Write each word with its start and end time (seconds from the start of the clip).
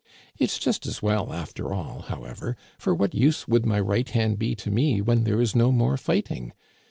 It's 0.39 0.57
just 0.57 0.87
as 0.87 1.03
well 1.03 1.31
after 1.31 1.71
all, 1.71 2.01
however, 2.07 2.57
for 2.79 2.95
what 2.95 3.13
use 3.13 3.47
would 3.47 3.67
my 3.67 3.79
right 3.79 4.09
hand 4.09 4.39
be 4.39 4.55
to 4.55 4.71
me 4.71 4.99
when 4.99 5.25
there 5.25 5.39
is 5.39 5.55
no 5.55 5.71
more 5.71 5.95
fighting? 5.95 6.53